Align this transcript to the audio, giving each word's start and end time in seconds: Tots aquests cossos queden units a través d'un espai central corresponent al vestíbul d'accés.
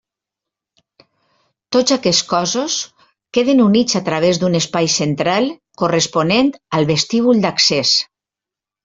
Tots 1.75 1.93
aquests 1.95 2.21
cossos 2.31 2.77
queden 3.39 3.61
units 3.65 3.97
a 3.99 4.01
través 4.07 4.39
d'un 4.45 4.61
espai 4.61 4.89
central 4.95 5.51
corresponent 5.83 6.51
al 6.79 6.89
vestíbul 6.95 7.45
d'accés. 7.45 7.93